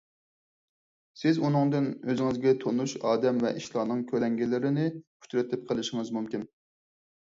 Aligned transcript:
سىز 1.23 1.37
ئۇنىڭدىن 1.43 1.91
ئۆزىڭىزگە 1.91 2.55
تونۇش 2.65 2.97
ئادەم 3.03 3.45
ۋە 3.47 3.55
ئىشلارنىڭ 3.61 4.05
كۆلەڭگىلىرىنى 4.11 4.91
ئۇچرىتىپ 4.99 5.73
قېلىشىڭىز 5.73 6.15
مۇمكىن. 6.21 6.53